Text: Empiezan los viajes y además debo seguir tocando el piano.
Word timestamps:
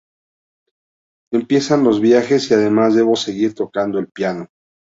Empiezan 1.31 1.83
los 1.83 2.01
viajes 2.01 2.49
y 2.49 2.55
además 2.55 2.95
debo 2.95 3.15
seguir 3.15 3.53
tocando 3.53 3.99
el 3.99 4.09
piano. 4.09 4.47